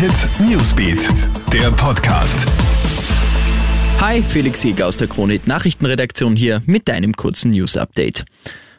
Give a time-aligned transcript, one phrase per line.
[0.00, 1.10] Hit Newsbeat,
[1.52, 2.46] der Podcast.
[4.00, 8.24] Hi, Felix Jäger aus der Kronit Nachrichtenredaktion hier mit deinem kurzen News Update.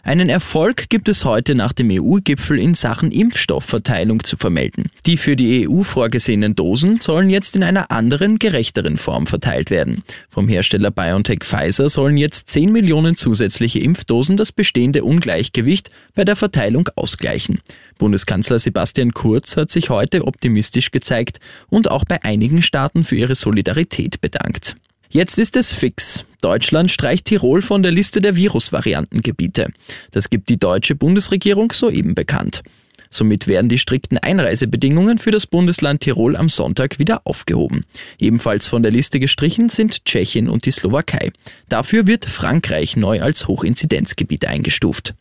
[0.03, 4.85] Einen Erfolg gibt es heute nach dem EU-Gipfel in Sachen Impfstoffverteilung zu vermelden.
[5.05, 10.03] Die für die EU vorgesehenen Dosen sollen jetzt in einer anderen, gerechteren Form verteilt werden.
[10.27, 16.35] Vom Hersteller BioNTech Pfizer sollen jetzt 10 Millionen zusätzliche Impfdosen das bestehende Ungleichgewicht bei der
[16.35, 17.59] Verteilung ausgleichen.
[17.99, 21.39] Bundeskanzler Sebastian Kurz hat sich heute optimistisch gezeigt
[21.69, 24.75] und auch bei einigen Staaten für ihre Solidarität bedankt.
[25.13, 26.23] Jetzt ist es fix.
[26.39, 29.67] Deutschland streicht Tirol von der Liste der Virusvariantengebiete.
[30.11, 32.63] Das gibt die deutsche Bundesregierung soeben bekannt.
[33.09, 37.83] Somit werden die strikten Einreisebedingungen für das Bundesland Tirol am Sonntag wieder aufgehoben.
[38.19, 41.33] Ebenfalls von der Liste gestrichen sind Tschechien und die Slowakei.
[41.67, 45.13] Dafür wird Frankreich neu als Hochinzidenzgebiet eingestuft.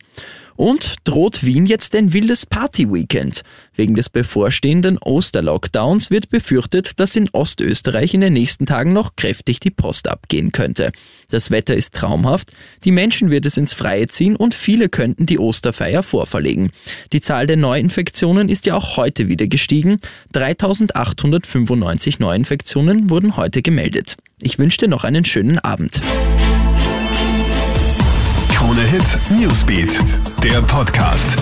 [0.55, 3.41] Und droht Wien jetzt ein wildes Party-Weekend?
[3.75, 9.59] Wegen des bevorstehenden Osterlockdowns wird befürchtet, dass in Ostösterreich in den nächsten Tagen noch kräftig
[9.59, 10.91] die Post abgehen könnte.
[11.29, 15.39] Das Wetter ist traumhaft, die Menschen wird es ins Freie ziehen und viele könnten die
[15.39, 16.71] Osterfeier vorverlegen.
[17.13, 19.99] Die Zahl der Neuinfektionen ist ja auch heute wieder gestiegen.
[20.33, 24.17] 3895 Neuinfektionen wurden heute gemeldet.
[24.41, 26.01] Ich wünsche dir noch einen schönen Abend.
[29.01, 29.99] Hit Newsbeat,
[30.43, 31.35] der Podcast.